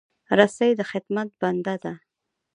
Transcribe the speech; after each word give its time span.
رسۍ 0.37 0.71
د 0.79 0.81
خدمت 0.91 1.29
بنده 1.41 1.75
ده. 1.83 1.93